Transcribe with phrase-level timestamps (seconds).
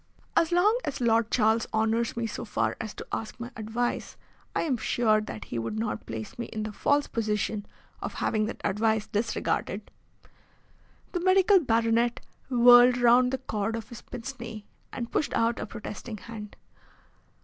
[0.35, 4.17] "As long as Lord Charles honours me so far as to ask my advice
[4.55, 7.67] I am sure that he would not place me in the false position
[8.01, 9.91] of having that advice disregarded."
[11.11, 12.19] The medical baronet
[12.49, 16.55] whirled round the cord of his pince nez and pushed out a protesting hand.